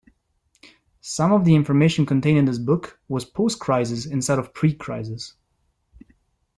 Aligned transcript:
Some 1.01 1.31
of 1.31 1.45
the 1.45 1.53
information 1.53 2.07
contained 2.07 2.39
in 2.39 2.45
this 2.45 2.57
book 2.57 2.99
was 3.07 3.23
post-"Crisis" 3.23 4.07
instead 4.07 4.39
of 4.39 4.51
pre-"Crisis". 4.51 5.35